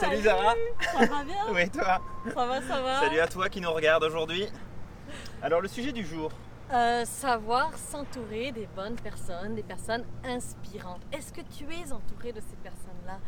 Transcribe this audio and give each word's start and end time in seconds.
Salut 0.00 0.22
Zara 0.22 0.54
Ça 0.80 1.04
va 1.04 1.24
bien 1.24 1.44
Oui, 1.52 1.68
toi 1.68 2.00
Ça 2.32 2.46
va, 2.46 2.62
ça 2.62 2.80
va 2.80 3.00
Salut 3.00 3.20
à 3.20 3.28
toi 3.28 3.50
qui 3.50 3.60
nous 3.60 3.70
regarde 3.70 4.02
aujourd'hui. 4.02 4.46
Alors, 5.42 5.60
le 5.60 5.68
sujet 5.68 5.92
du 5.92 6.06
jour. 6.06 6.32
Euh, 6.72 7.04
savoir 7.04 7.76
s'entourer 7.76 8.50
des 8.52 8.66
bonnes 8.74 8.94
personnes, 8.96 9.54
des 9.54 9.62
personnes 9.62 10.04
inspirantes. 10.24 11.02
Est-ce 11.12 11.34
que 11.34 11.42
tu 11.42 11.64
es 11.64 11.92
entouré 11.92 12.32
de 12.32 12.40
ces 12.40 12.56
personnes-là? 12.62 13.18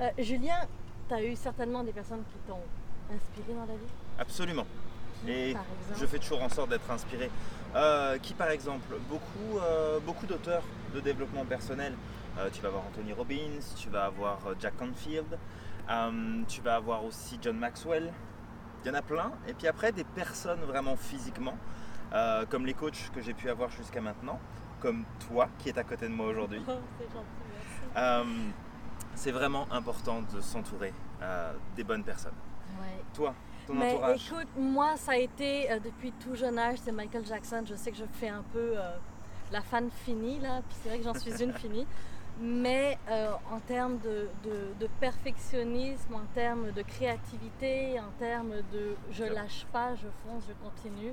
Euh, 0.00 0.22
Julien, 0.22 0.66
tu 1.08 1.14
as 1.14 1.22
eu 1.22 1.36
certainement 1.36 1.84
des 1.84 1.92
personnes 1.92 2.22
qui 2.32 2.38
t'ont 2.48 2.62
inspiré 3.14 3.52
dans 3.52 3.66
la 3.66 3.78
vie? 3.78 3.92
Absolument. 4.18 4.66
Qui, 5.26 5.30
Et 5.30 5.56
je 6.00 6.06
fais 6.06 6.18
toujours 6.18 6.42
en 6.42 6.48
sorte 6.48 6.70
d'être 6.70 6.90
inspiré. 6.90 7.30
Euh, 7.76 8.16
qui, 8.16 8.32
par 8.32 8.48
exemple? 8.48 8.94
Beaucoup, 9.10 9.60
beaucoup 10.06 10.24
d'auteurs 10.24 10.62
de 10.94 11.00
développement 11.00 11.44
personnel. 11.44 11.92
Tu 12.52 12.62
vas 12.62 12.68
avoir 12.68 12.84
Anthony 12.86 13.12
Robbins, 13.12 13.60
tu 13.76 13.90
vas 13.90 14.06
avoir 14.06 14.38
Jack 14.60 14.76
Canfield, 14.78 15.38
euh, 15.90 16.42
tu 16.48 16.60
vas 16.60 16.76
avoir 16.76 17.04
aussi 17.04 17.38
John 17.40 17.58
Maxwell. 17.58 18.12
Il 18.84 18.88
y 18.88 18.90
en 18.90 18.94
a 18.94 19.02
plein. 19.02 19.32
Et 19.48 19.54
puis 19.54 19.66
après, 19.66 19.92
des 19.92 20.04
personnes 20.04 20.60
vraiment 20.60 20.96
physiquement, 20.96 21.56
euh, 22.12 22.44
comme 22.46 22.66
les 22.66 22.74
coachs 22.74 23.10
que 23.14 23.20
j'ai 23.20 23.34
pu 23.34 23.48
avoir 23.48 23.70
jusqu'à 23.70 24.00
maintenant, 24.00 24.38
comme 24.80 25.04
toi 25.28 25.48
qui 25.58 25.68
est 25.70 25.78
à 25.78 25.84
côté 25.84 26.06
de 26.08 26.12
moi 26.12 26.26
aujourd'hui. 26.26 26.60
Oh, 26.68 26.72
c'est 26.98 27.06
gentil, 27.06 27.26
merci. 27.52 27.96
Euh, 27.96 28.24
c'est 29.14 29.32
vraiment 29.32 29.66
important 29.70 30.22
de 30.22 30.40
s'entourer 30.40 30.92
des 31.76 31.84
bonnes 31.84 32.04
personnes. 32.04 32.34
Ouais. 32.78 33.02
Toi, 33.14 33.34
ton 33.66 33.74
Mais 33.74 33.94
entourage? 33.94 34.30
écoute, 34.30 34.48
moi, 34.58 34.96
ça 34.96 35.12
a 35.12 35.16
été 35.16 35.68
depuis 35.82 36.12
tout 36.12 36.34
jeune 36.34 36.58
âge, 36.58 36.78
c'est 36.84 36.92
Michael 36.92 37.24
Jackson. 37.24 37.64
Je 37.66 37.74
sais 37.76 37.90
que 37.92 37.96
je 37.96 38.04
fais 38.12 38.28
un 38.28 38.42
peu 38.52 38.74
la 39.52 39.62
fan 39.62 39.88
finie, 40.04 40.38
là, 40.40 40.60
puis 40.68 40.76
c'est 40.82 40.88
vrai 40.90 40.98
que 40.98 41.04
j'en 41.04 41.14
suis 41.14 41.42
une 41.42 41.54
finie. 41.54 41.86
Mais 42.40 42.98
euh, 43.08 43.30
en 43.52 43.60
termes 43.60 43.98
de, 43.98 44.28
de- 44.42 44.74
de 44.80 44.88
perfectionnisme, 45.00 46.14
en 46.14 46.26
termes 46.34 46.72
de 46.72 46.82
créativité, 46.82 47.98
en 48.00 48.10
termes 48.18 48.56
de 48.72 48.96
je 49.10 49.24
lâche 49.24 49.66
pas, 49.72 49.94
je 49.94 50.08
fonce, 50.24 50.42
je 50.48 50.52
continue. 50.68 51.12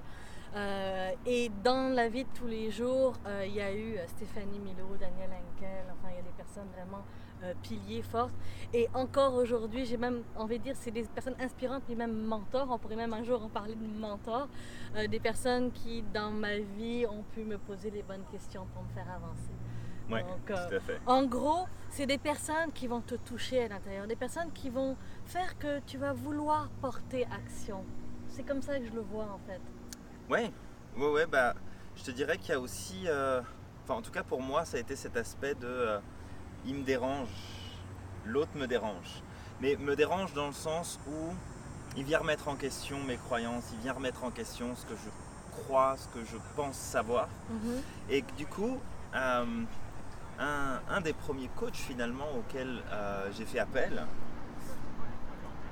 Euh, 0.55 1.11
et 1.25 1.49
dans 1.64 1.94
la 1.94 2.09
vie 2.09 2.23
de 2.23 2.30
tous 2.33 2.47
les 2.47 2.72
jours, 2.72 3.14
euh, 3.27 3.45
il 3.47 3.53
y 3.53 3.61
a 3.61 3.72
eu 3.73 3.95
Stéphanie 4.08 4.59
Milo, 4.59 4.88
Daniel 4.99 5.30
Henkel, 5.30 5.86
enfin 5.94 6.09
il 6.11 6.16
y 6.16 6.19
a 6.19 6.23
des 6.23 6.36
personnes 6.36 6.67
vraiment 6.75 7.03
piliers, 7.64 8.03
fortes. 8.03 8.36
Et 8.72 8.88
encore 8.94 9.33
aujourd'hui, 9.33 9.86
j'ai 9.86 9.97
même 9.97 10.22
envie 10.36 10.59
de 10.59 10.64
dire, 10.64 10.75
c'est 10.75 10.92
des 10.92 11.02
personnes 11.03 11.36
inspirantes, 11.39 11.81
puis 11.86 11.95
même 11.95 12.14
mentors. 12.16 12.67
On 12.69 12.77
pourrait 12.77 12.95
même 12.95 13.14
un 13.14 13.23
jour 13.23 13.44
en 13.44 13.49
parler 13.49 13.73
de 13.73 13.83
mentors. 13.99 14.47
Des 15.09 15.19
personnes 15.19 15.72
qui, 15.72 16.03
dans 16.14 16.30
ma 16.30 16.58
vie, 16.59 17.08
ont 17.09 17.23
pu 17.33 17.44
me 17.44 17.58
poser 17.58 17.89
les 17.89 18.03
bonnes 18.03 18.25
questions 18.31 18.67
pour 18.75 18.83
me 18.83 18.89
faire 18.89 19.09
avancer. 19.11 19.53
Ouais, 20.09 20.23
Donc, 20.23 20.49
euh, 20.49 20.69
tout 20.69 20.75
à 20.75 20.80
fait. 20.80 20.99
En 21.05 21.23
gros, 21.25 21.67
c'est 21.89 22.05
des 22.05 22.17
personnes 22.17 22.71
qui 22.73 22.88
vont 22.88 23.02
te 23.02 23.16
toucher 23.16 23.66
à 23.66 23.67
l'intérieur, 23.67 24.08
des 24.08 24.16
personnes 24.16 24.52
qui 24.53 24.69
vont 24.69 24.95
faire 25.25 25.58
que 25.58 25.80
tu 25.85 25.97
vas 25.97 26.13
vouloir 26.13 26.69
porter 26.81 27.27
action. 27.33 27.83
C'est 28.30 28.43
comme 28.43 28.61
ça 28.61 28.80
que 28.80 28.85
je 28.85 28.93
le 28.93 29.02
vois 29.02 29.25
en 29.25 29.39
fait. 29.45 29.61
Ouais, 30.30 30.52
ouais, 30.97 31.11
ouais, 31.11 31.25
bah, 31.25 31.53
je 31.95 32.03
te 32.03 32.11
dirais 32.11 32.38
qu'il 32.38 32.52
y 32.52 32.53
a 32.53 32.59
aussi, 32.59 33.03
euh, 33.08 33.41
enfin, 33.83 33.95
en 33.95 34.02
tout 34.02 34.11
cas 34.11 34.23
pour 34.23 34.41
moi, 34.41 34.66
ça 34.66 34.77
a 34.77 34.80
été 34.80 34.95
cet 34.95 35.17
aspect 35.17 35.55
de, 35.55 35.67
euh, 35.67 35.99
il 36.65 36.75
me 36.75 36.83
dérange, 36.83 37.30
l'autre 38.26 38.52
me 38.55 38.67
dérange, 38.67 39.21
mais 39.59 39.76
me 39.76 39.95
dérange 39.95 40.33
dans 40.33 40.47
le 40.47 40.53
sens 40.53 40.99
où 41.08 41.33
il 41.97 42.03
vient 42.05 42.20
remettre 42.20 42.47
en 42.47 42.55
question 42.55 42.97
mes 43.03 43.17
croyances, 43.17 43.65
il 43.73 43.80
vient 43.80 43.93
remettre 43.93 44.23
en 44.23 44.31
question 44.31 44.76
ce 44.76 44.86
que 44.86 44.95
je 44.95 45.09
crois, 45.52 45.95
ce 45.97 46.08
que 46.08 46.23
je 46.23 46.37
pense 46.55 46.76
savoir, 46.77 47.27
et 48.09 48.21
que 48.21 48.31
du 48.36 48.45
coup, 48.45 48.80
euh, 49.14 49.45
des 51.02 51.14
premiers 51.14 51.50
coachs 51.56 51.76
finalement 51.76 52.32
auxquels 52.38 52.84
euh, 52.92 53.30
j'ai 53.32 53.45
fait 53.45 53.60
appel, 53.60 54.06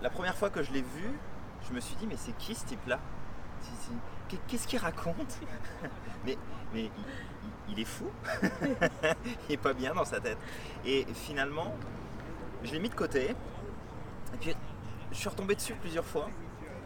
la 0.01 0.09
première 0.09 0.35
fois 0.35 0.49
que 0.49 0.63
je 0.63 0.71
l'ai 0.71 0.81
vu, 0.81 1.11
je 1.67 1.73
me 1.73 1.79
suis 1.79 1.95
dit 1.95 2.07
mais 2.07 2.17
c'est 2.17 2.35
qui 2.37 2.55
ce 2.55 2.65
type-là? 2.65 2.99
Qu'est-ce 4.47 4.67
qu'il 4.67 4.79
raconte? 4.79 5.39
Mais, 6.25 6.37
mais 6.73 6.91
il, 7.69 7.79
est 7.79 7.85
fou. 7.85 8.11
Il 9.47 9.53
est 9.53 9.57
pas 9.57 9.73
bien 9.73 9.93
dans 9.93 10.03
sa 10.03 10.19
tête. 10.19 10.37
Et 10.85 11.05
finalement, 11.13 11.73
je 12.61 12.73
l'ai 12.73 12.79
mis 12.79 12.89
de 12.89 12.93
côté, 12.93 13.29
et 14.33 14.37
puis 14.39 14.53
je 15.11 15.17
suis 15.17 15.29
retombé 15.29 15.55
dessus 15.55 15.73
plusieurs 15.75 16.03
fois, 16.03 16.29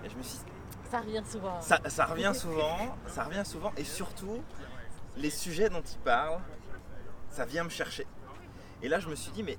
et 0.05 0.09
je 0.09 0.15
me 0.15 0.21
suis 0.21 0.37
dit, 0.37 0.45
Ça 0.91 0.99
revient 0.99 1.23
souvent. 1.25 1.59
ça, 1.61 1.79
ça 1.87 2.05
revient 2.05 2.31
souvent, 2.35 2.95
ça 3.07 3.23
revient 3.23 3.43
souvent, 3.43 3.73
et 3.75 3.83
surtout, 3.83 4.43
les 5.17 5.31
sujets 5.31 5.69
dont 5.69 5.81
il 5.81 5.97
parle, 5.99 6.39
ça 7.31 7.45
vient 7.45 7.63
me 7.63 7.69
chercher. 7.69 8.05
Et 8.83 8.89
là, 8.89 8.99
je 8.99 9.07
me 9.07 9.15
suis 9.15 9.31
dit, 9.31 9.43
mais 9.43 9.57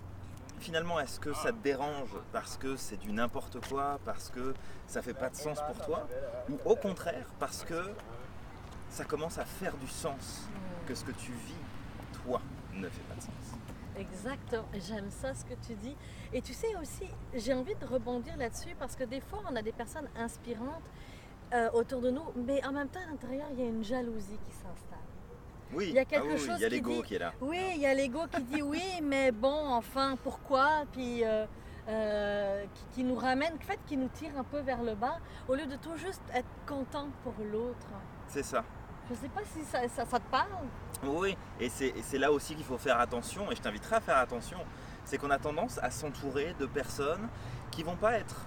finalement, 0.58 1.00
est-ce 1.00 1.18
que 1.18 1.32
ça 1.32 1.50
te 1.50 1.56
dérange 1.62 2.10
parce 2.30 2.58
que 2.58 2.76
c'est 2.76 2.98
du 2.98 3.10
n'importe 3.10 3.66
quoi, 3.66 3.98
parce 4.04 4.28
que 4.28 4.52
ça 4.86 5.00
fait 5.00 5.14
pas 5.14 5.30
de 5.30 5.34
sens 5.34 5.58
pour 5.66 5.86
toi, 5.86 6.06
ou 6.50 6.58
au 6.66 6.76
contraire, 6.76 7.26
parce 7.38 7.64
que 7.64 7.90
ça 8.90 9.06
commence 9.06 9.38
à 9.38 9.46
faire 9.46 9.78
du 9.78 9.88
sens, 9.88 10.46
que 10.86 10.94
ce 10.94 11.04
que 11.04 11.12
tu 11.12 11.32
vis, 11.32 11.54
toi, 12.22 12.42
ne 12.74 12.86
fait 12.86 13.02
pas 13.02 13.14
de 13.14 13.22
sens? 13.22 13.32
Exactement, 13.96 14.68
j'aime 14.74 15.10
ça 15.10 15.32
ce 15.34 15.46
que 15.46 15.54
tu 15.66 15.74
dis. 15.74 15.96
Et 16.34 16.42
tu 16.42 16.52
sais 16.52 16.76
aussi, 16.76 17.08
j'ai 17.32 17.54
envie 17.54 17.74
de 17.76 17.86
rebondir 17.86 18.36
là-dessus 18.36 18.74
parce 18.78 18.94
que 18.94 19.04
des 19.04 19.20
fois, 19.20 19.42
on 19.50 19.56
a 19.56 19.62
des 19.62 19.72
personnes 19.72 20.08
inspirantes 20.16 20.90
euh, 21.54 21.70
autour 21.72 22.02
de 22.02 22.10
nous, 22.10 22.24
mais 22.46 22.62
en 22.66 22.72
même 22.72 22.88
temps, 22.88 23.00
à 23.00 23.10
l'intérieur, 23.10 23.46
il 23.52 23.60
y 23.60 23.62
a 23.62 23.68
une 23.68 23.84
jalousie 23.84 24.38
qui 24.44 24.52
s'installe. 24.52 24.98
Oui, 25.74 25.86
Il 25.88 25.94
y 25.94 25.98
a 25.98 26.02
ah 26.02 26.04
quelque 26.04 26.32
oui, 26.34 26.38
chose 26.38 26.56
il 26.58 26.62
y 26.62 26.64
a 26.64 26.68
qui 26.68 26.74
l'ego 26.74 26.90
dit- 26.96 27.02
qui 27.02 27.14
est 27.16 27.18
là. 27.18 27.32
Oui, 27.40 27.60
il 27.74 27.80
y 27.80 27.86
a 27.86 27.94
l'ego 27.94 28.20
qui 28.32 28.42
dit 28.42 28.62
oui, 28.62 28.82
mais 29.02 29.32
bon, 29.32 29.68
enfin, 29.68 30.16
pourquoi? 30.22 30.84
Puis 30.92 31.24
euh, 31.24 31.46
euh, 31.88 32.64
qui, 32.74 32.84
qui 32.94 33.04
nous 33.04 33.14
ramène, 33.16 33.54
en 33.54 33.64
fait, 33.66 33.78
qui 33.86 33.96
nous 33.96 34.08
tire 34.08 34.30
un 34.38 34.44
peu 34.44 34.60
vers 34.60 34.82
le 34.82 34.94
bas, 34.94 35.18
au 35.48 35.54
lieu 35.54 35.66
de 35.66 35.76
tout 35.76 35.96
juste 35.96 36.22
être 36.32 36.48
content 36.66 37.08
pour 37.22 37.34
l'autre. 37.52 37.86
C'est 38.28 38.42
ça. 38.44 38.64
Je 39.10 39.14
sais 39.14 39.28
pas 39.28 39.42
si 39.44 39.62
ça, 39.64 39.86
ça, 39.88 40.06
ça 40.06 40.18
te 40.18 40.30
parle. 40.30 40.48
Oui, 41.04 41.36
et 41.60 41.68
c'est 41.68 42.18
là 42.18 42.32
aussi 42.32 42.54
qu'il 42.54 42.64
faut 42.64 42.78
faire 42.78 42.98
attention, 42.98 43.50
et 43.52 43.56
je 43.56 43.60
t'inviterai 43.60 43.96
à 43.96 44.00
faire 44.00 44.16
attention, 44.16 44.58
c'est 45.04 45.18
qu'on 45.18 45.30
a 45.30 45.38
tendance 45.38 45.78
à 45.82 45.90
s'entourer 45.90 46.54
de 46.58 46.64
personnes 46.64 47.28
qui 47.70 47.82
vont 47.82 47.96
pas 47.96 48.12
être 48.14 48.46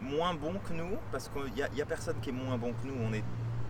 moins 0.00 0.32
bons 0.32 0.58
que 0.66 0.72
nous, 0.72 0.96
parce 1.12 1.28
qu'il 1.28 1.52
n'y 1.74 1.82
a 1.82 1.86
personne 1.86 2.18
qui 2.20 2.30
est 2.30 2.32
moins 2.32 2.56
bon 2.56 2.72
que 2.72 2.86
nous, 2.86 2.94
on 3.06 3.12
est 3.12 3.24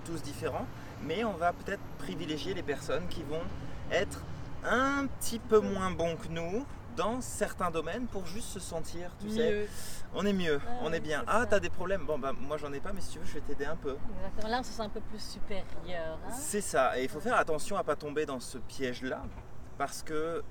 tous 0.04 0.22
différents, 0.22 0.66
mais 1.02 1.24
on 1.24 1.34
va 1.34 1.52
peut-être 1.52 1.82
privilégier 1.98 2.54
les 2.54 2.62
personnes 2.62 3.06
qui 3.08 3.22
vont 3.22 3.42
être 3.90 4.22
un 4.64 5.06
petit 5.06 5.38
peu 5.38 5.60
moins 5.60 5.90
bons 5.90 6.16
que 6.16 6.28
nous 6.28 6.64
dans 6.96 7.20
certains 7.20 7.70
domaines 7.70 8.06
pour 8.06 8.24
juste 8.26 8.48
se 8.48 8.58
sentir, 8.60 9.10
tu 9.20 9.28
sais, 9.28 9.50
Mieux. 9.52 9.66
on 10.14 10.24
est 10.24 10.32
mieux, 10.32 10.58
Ah 10.66 10.78
on 10.82 10.92
est 10.94 11.00
bien. 11.00 11.22
Ah, 11.26 11.44
t'as 11.48 11.60
des 11.60 11.68
problèmes 11.68 12.06
Bon, 12.06 12.18
bah 12.18 12.32
moi 12.32 12.56
j'en 12.56 12.72
ai 12.72 12.80
pas, 12.80 12.92
mais 12.94 13.02
si 13.02 13.10
tu 13.10 13.18
veux, 13.18 13.26
je 13.26 13.34
vais 13.34 13.40
t'aider 13.42 13.66
un 13.66 13.76
peu. 13.76 13.96
Exactement. 14.16 14.48
Là, 14.50 14.60
on 14.60 14.62
se 14.62 14.72
sent 14.72 14.82
un 14.82 14.88
peu 14.88 15.00
plus 15.00 15.20
supérieur. 15.22 16.18
hein. 16.26 16.30
C'est 16.32 16.62
ça, 16.62 16.98
et 16.98 17.02
il 17.04 17.08
faut 17.10 17.20
faire 17.20 17.36
attention 17.36 17.76
à 17.76 17.84
pas 17.84 17.96
tomber 17.96 18.24
dans 18.24 18.40
ce 18.40 18.56
piège-là, 18.56 19.22
parce 19.76 20.02
que 20.02 20.42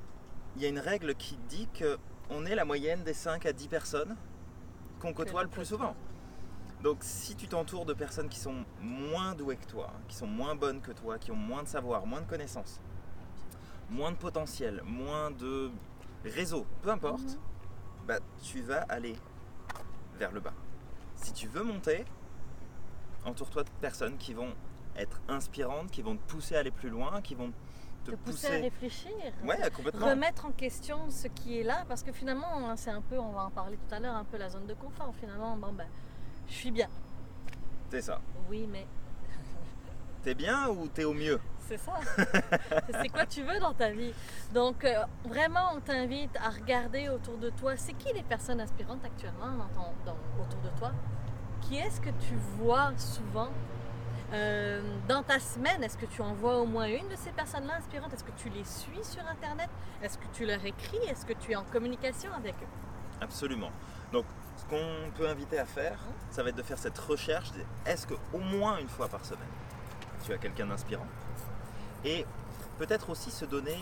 il 0.55 0.61
y 0.61 0.66
a 0.66 0.69
une 0.69 0.79
règle 0.79 1.16
qui 1.16 1.35
dit 1.50 1.67
que 1.73 1.97
on 2.29 2.45
est 2.45 2.55
la 2.55 2.63
moyenne 2.63 3.03
des 3.03 3.13
5 3.16 3.44
à 3.47 3.51
10 3.51 3.67
personnes 3.67 4.16
qu'on 5.00 5.13
côtoie 5.13 5.41
le 5.44 5.50
plus 5.50 5.66
souvent. 5.66 5.95
Donc 6.83 6.97
si 7.01 7.35
tu 7.35 7.47
t'entoures 7.47 7.85
de 7.85 7.93
personnes 7.93 8.29
qui 8.29 8.39
sont 8.39 8.63
moins 8.81 9.33
douées 9.33 9.57
que 9.57 9.66
toi, 9.66 9.91
qui 10.07 10.16
sont 10.16 10.27
moins 10.27 10.55
bonnes 10.55 10.81
que 10.81 10.91
toi, 10.91 11.17
qui 11.17 11.31
ont 11.31 11.35
moins 11.35 11.63
de 11.63 11.67
savoir, 11.67 12.05
moins 12.05 12.22
de 12.22 12.27
connaissances, 12.27 12.79
moins 13.89 14.11
de 14.11 14.17
potentiel, 14.17 14.81
moins 14.85 15.31
de 15.31 15.72
réseau, 16.23 16.66
peu 16.81 16.89
importe, 16.91 17.22
Mhm. 17.23 17.37
bah, 18.07 18.19
tu 18.43 18.61
vas 18.61 18.81
aller 18.89 19.16
vers 20.17 20.31
le 20.31 20.39
bas. 20.41 20.53
Si 21.16 21.33
tu 21.33 21.47
veux 21.47 21.63
monter, 21.63 22.05
entoure-toi 23.25 23.63
de 23.63 23.69
personnes 23.81 24.17
qui 24.17 24.33
vont 24.33 24.53
être 24.95 25.19
inspirantes, 25.28 25.89
qui 25.91 26.01
vont 26.01 26.16
te 26.17 26.23
pousser 26.31 26.55
à 26.55 26.59
aller 26.59 26.71
plus 26.71 26.89
loin, 26.89 27.21
qui 27.21 27.35
vont 27.35 27.51
te, 28.03 28.11
Te 28.11 28.16
pousser 28.17 28.47
à 28.47 28.61
réfléchir. 28.61 29.11
Ouais, 29.43 29.57
complètement. 29.75 30.05
remettre 30.07 30.45
en 30.45 30.51
question 30.51 31.09
ce 31.09 31.28
qui 31.28 31.59
est 31.59 31.63
là 31.63 31.83
parce 31.87 32.03
que 32.03 32.11
finalement 32.11 32.69
hein, 32.69 32.75
c'est 32.75 32.91
un 32.91 33.01
peu 33.01 33.17
on 33.17 33.31
va 33.31 33.45
en 33.45 33.49
parler 33.49 33.78
tout 33.78 33.95
à 33.95 33.99
l'heure 33.99 34.13
un 34.16 34.23
peu 34.23 34.37
la 34.37 34.47
zone 34.49 34.67
de 34.67 34.75
confort 34.75 35.11
finalement 35.16 35.57
bon 35.57 35.73
ben 35.73 35.87
je 36.47 36.53
suis 36.53 36.71
bien. 36.71 36.87
C'est 37.89 38.01
ça. 38.01 38.19
oui 38.49 38.67
mais 38.71 38.85
T'es 40.23 40.33
bien 40.35 40.67
ou 40.69 40.87
t'es 40.87 41.03
au 41.03 41.13
mieux? 41.13 41.39
C'est 41.67 41.77
ça. 41.77 41.93
C'est 43.01 43.09
quoi 43.09 43.25
tu 43.25 43.41
veux 43.43 43.59
dans 43.59 43.73
ta 43.73 43.89
vie? 43.91 44.13
Donc 44.53 44.83
euh, 44.85 45.03
vraiment 45.25 45.71
on 45.75 45.79
t'invite 45.81 46.35
à 46.37 46.49
regarder 46.49 47.09
autour 47.09 47.37
de 47.37 47.49
toi. 47.51 47.75
C'est 47.77 47.93
qui 47.93 48.13
les 48.13 48.23
personnes 48.23 48.59
inspirantes 48.61 49.03
actuellement 49.05 49.51
dans 49.57 49.67
ton, 49.69 49.87
dans- 50.05 50.43
autour 50.43 50.59
de 50.61 50.69
toi? 50.77 50.91
Qui 51.61 51.77
est-ce 51.77 51.99
que 52.01 52.09
tu 52.11 52.35
vois 52.57 52.91
souvent? 52.97 53.49
Euh, 54.33 54.81
dans 55.07 55.21
ta 55.23 55.39
semaine, 55.39 55.83
est-ce 55.83 55.97
que 55.97 56.05
tu 56.07 56.21
en 56.21 56.33
vois 56.33 56.57
au 56.57 56.65
moins 56.65 56.87
une 56.87 57.07
de 57.09 57.15
ces 57.15 57.31
personnes-là 57.31 57.75
inspirantes 57.77 58.11
Est-ce 58.13 58.23
que 58.23 58.31
tu 58.37 58.49
les 58.49 58.63
suis 58.63 59.03
sur 59.03 59.25
Internet? 59.27 59.69
Est-ce 60.01 60.17
que 60.17 60.25
tu 60.33 60.45
leur 60.45 60.63
écris? 60.65 60.97
Est-ce 61.07 61.25
que 61.25 61.33
tu 61.33 61.51
es 61.51 61.55
en 61.55 61.63
communication 61.63 62.31
avec 62.33 62.55
eux? 62.55 62.67
Absolument. 63.21 63.69
Donc, 64.11 64.25
ce 64.57 64.66
qu'on 64.66 65.11
peut 65.17 65.28
inviter 65.28 65.59
à 65.59 65.66
faire, 65.66 65.99
ça 66.31 66.43
va 66.43 66.49
être 66.49 66.55
de 66.55 66.63
faire 66.63 66.78
cette 66.78 66.97
recherche. 66.97 67.49
Est-ce 67.85 68.07
que 68.07 68.13
au 68.34 68.40
moins 68.40 68.78
une 68.78 68.87
fois 68.90 69.07
par 69.07 69.23
semaine, 69.25 69.47
tu 70.23 70.34
as 70.34 70.37
quelqu'un 70.37 70.66
d'inspirant 70.67 71.05
Et 72.03 72.25
peut-être 72.78 73.09
aussi 73.09 73.31
se 73.31 73.46
donner, 73.46 73.78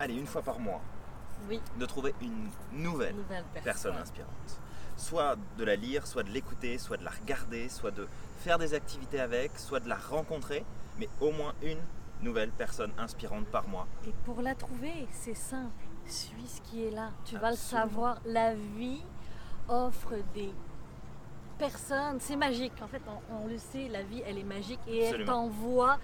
allez, 0.00 0.14
une 0.14 0.26
fois 0.26 0.42
par 0.42 0.58
mois, 0.58 0.80
Oui, 1.48 1.60
de 1.78 1.86
trouver 1.86 2.14
une 2.20 2.48
nouvelle 2.72 3.14
nouvelle 3.16 3.44
personne. 3.52 3.64
personne 3.64 3.96
inspirante. 3.96 4.60
soit 4.96 5.36
de 5.58 5.64
la 5.64 5.76
lire, 5.76 6.06
soit 6.06 6.22
de 6.22 6.30
l'écouter, 6.30 6.78
soit 6.78 6.96
de 6.96 7.04
la 7.04 7.10
regarder, 7.10 7.68
soit 7.68 7.90
de 7.90 8.06
faire 8.38 8.58
des 8.58 8.74
activités 8.74 9.20
avec, 9.20 9.58
soit 9.58 9.80
de 9.80 9.88
la 9.88 9.96
rencontrer, 9.96 10.64
mais 10.98 11.08
au 11.20 11.32
moins 11.32 11.52
une 11.62 11.80
nouvelle 12.20 12.50
personne 12.52 12.92
inspirante 12.96 13.46
par 13.46 13.66
mois. 13.68 13.86
Et 14.06 14.12
pour 14.24 14.40
la 14.40 14.54
trouver, 14.54 15.06
c'est 15.10 15.34
simple. 15.34 15.84
Suis 16.06 16.46
ce 16.46 16.60
qui 16.60 16.84
est 16.86 16.90
là. 16.90 17.10
Tu 17.24 17.36
vas 17.38 17.50
le 17.50 17.56
savoir. 17.56 18.20
La 18.24 18.54
vie 18.54 19.02
offre 19.68 20.14
des 20.34 20.52
personnes. 21.58 22.18
C'est 22.20 22.36
magique. 22.36 22.72
En 22.82 22.88
fait, 22.88 23.02
on, 23.06 23.44
on 23.44 23.46
le 23.46 23.58
sait, 23.58 23.88
la 23.88 24.02
vie, 24.02 24.22
elle 24.26 24.38
est 24.38 24.44
magique 24.44 24.80
et 24.86 25.00
elle 25.04 25.24
t'envoie 25.24 25.98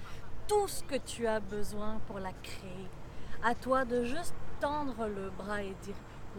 tout 0.46 0.68
ce 0.68 0.82
que 0.84 0.96
tu 0.96 1.26
as 1.26 1.40
besoin 1.40 1.98
pour 2.06 2.18
la 2.18 2.32
créer. 2.42 2.88
À 3.42 3.54
toi 3.54 3.84
de 3.84 4.04
juste 4.04 4.34
tendre 4.60 5.06
le 5.06 5.30
bras 5.30 5.62
et 5.62 5.74
dire 5.82 5.94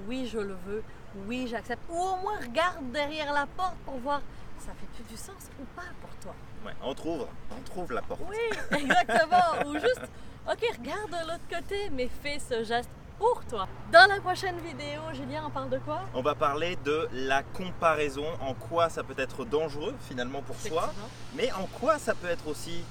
oui, 0.08 0.28
je 0.28 0.38
le 0.38 0.56
veux, 0.66 0.84
oui, 1.28 1.48
j'accepte. 1.48 1.82
Ou 1.90 1.96
au 1.96 2.16
moins 2.18 2.40
regarde 2.40 2.92
derrière 2.92 3.34
la 3.34 3.46
porte 3.46 3.76
pour 3.86 3.98
voir 3.98 4.22
ça 4.60 4.72
fait 4.74 4.86
plus 4.96 5.04
du 5.12 5.18
sens 5.18 5.50
ou 5.60 5.66
pas 5.76 5.88
pour 6.00 6.12
toi. 6.18 6.36
Ouais, 6.66 6.74
on 6.84 6.94
trouve, 6.94 7.28
on 7.50 7.62
trouve 7.64 7.92
la 7.92 8.02
porte. 8.02 8.22
Oui, 8.30 8.38
exactement. 8.78 9.68
Ou 9.68 9.74
juste, 9.74 10.08
ok, 10.48 10.78
regarde 10.78 11.10
de 11.10 11.32
l'autre 11.32 11.48
côté, 11.50 11.90
mais 11.92 12.08
fais 12.08 12.38
ce 12.38 12.64
geste 12.64 12.90
pour 13.22 13.46
toi. 13.46 13.68
Dans 13.92 14.10
la 14.10 14.20
prochaine 14.20 14.58
vidéo, 14.62 15.00
Julien, 15.14 15.44
on 15.46 15.52
parle 15.52 15.70
de 15.70 15.78
quoi? 15.78 16.02
On 16.16 16.24
va 16.24 16.34
parler 16.34 16.76
de 16.84 17.08
la 17.14 17.44
comparaison, 17.44 18.26
en 18.42 18.56
quoi 18.56 18.90
ça 18.90 19.04
peut 19.04 19.14
être 19.16 19.46
dangereux 19.46 19.94
finalement 20.08 20.42
pour 20.42 20.56
soi, 20.56 20.92
mais 21.36 21.52
en 21.52 21.68
quoi 21.68 22.00
ça 22.00 22.16
peut 22.16 22.30
être 22.30 22.48
aussi 22.48 22.84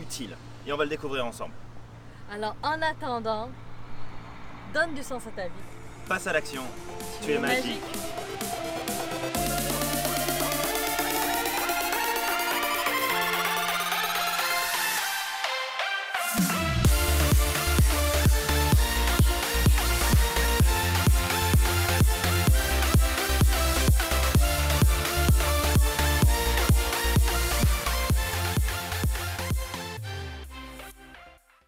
utile. 0.00 0.38
Et 0.66 0.72
on 0.72 0.78
va 0.78 0.84
le 0.84 0.90
découvrir 0.90 1.26
ensemble. 1.26 1.52
Alors, 2.32 2.56
en 2.62 2.80
attendant, 2.80 3.50
donne 4.72 4.94
du 4.94 5.02
sens 5.02 5.26
à 5.26 5.30
ta 5.30 5.44
vie. 5.44 5.64
Passe 6.08 6.26
à 6.26 6.32
l'action, 6.32 6.62
tu 7.22 7.32
es 7.32 7.38
magique. 7.38 7.82